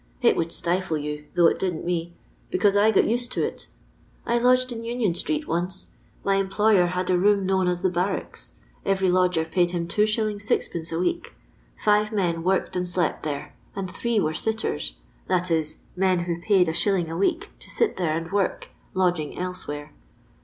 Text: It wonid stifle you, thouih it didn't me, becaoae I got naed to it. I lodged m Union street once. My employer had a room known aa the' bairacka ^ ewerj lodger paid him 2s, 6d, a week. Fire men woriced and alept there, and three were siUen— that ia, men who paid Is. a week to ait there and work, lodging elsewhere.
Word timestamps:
It 0.23 0.35
wonid 0.35 0.51
stifle 0.51 0.97
you, 0.97 1.25
thouih 1.35 1.51
it 1.51 1.59
didn't 1.59 1.85
me, 1.85 2.15
becaoae 2.51 2.75
I 2.81 2.89
got 2.89 3.03
naed 3.03 3.29
to 3.29 3.43
it. 3.45 3.67
I 4.25 4.39
lodged 4.39 4.73
m 4.73 4.83
Union 4.83 5.13
street 5.13 5.47
once. 5.47 5.91
My 6.23 6.37
employer 6.37 6.87
had 6.87 7.11
a 7.11 7.19
room 7.19 7.45
known 7.45 7.67
aa 7.67 7.75
the' 7.75 7.89
bairacka 7.91 8.31
^ 8.83 8.83
ewerj 8.83 9.11
lodger 9.11 9.45
paid 9.45 9.69
him 9.69 9.87
2s, 9.87 10.37
6d, 10.37 10.91
a 10.91 10.99
week. 10.99 11.35
Fire 11.77 12.09
men 12.11 12.41
woriced 12.41 12.75
and 12.75 12.87
alept 12.87 13.21
there, 13.21 13.53
and 13.75 13.91
three 13.91 14.19
were 14.19 14.33
siUen— 14.33 14.93
that 15.29 15.51
ia, 15.51 15.63
men 15.95 16.21
who 16.21 16.41
paid 16.41 16.67
Is. 16.67 16.87
a 16.87 17.15
week 17.15 17.51
to 17.59 17.69
ait 17.83 17.97
there 17.97 18.17
and 18.17 18.31
work, 18.31 18.69
lodging 18.95 19.37
elsewhere. 19.37 19.93